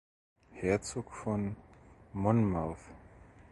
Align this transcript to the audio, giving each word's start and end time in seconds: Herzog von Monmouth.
Herzog 0.53 1.11
von 1.11 1.55
Monmouth. 2.11 2.79